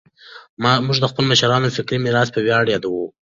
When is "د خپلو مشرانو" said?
1.01-1.73